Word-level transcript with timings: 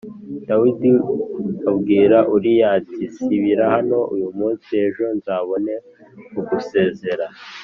Dawidi 0.47 0.91
abwira 1.69 2.17
Uriya 2.35 2.67
ati 2.77 3.01
“Sibira 3.17 3.65
hano 3.75 3.99
uyu 4.15 4.29
munsi, 4.37 4.69
ejo 4.85 5.05
nzabone 5.17 5.73
kugusezerera.” 6.31 7.27